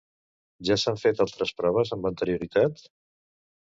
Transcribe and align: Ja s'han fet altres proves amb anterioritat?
Ja 0.69 0.77
s'han 0.85 0.97
fet 1.03 1.23
altres 1.27 1.55
proves 1.63 1.95
amb 1.99 2.13
anterioritat? 2.15 2.87